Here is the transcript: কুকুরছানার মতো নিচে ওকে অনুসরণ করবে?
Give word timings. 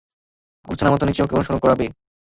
কুকুরছানার 0.61 0.93
মতো 0.93 1.03
নিচে 1.05 1.21
ওকে 1.23 1.35
অনুসরণ 1.37 1.59
করবে? 1.61 1.85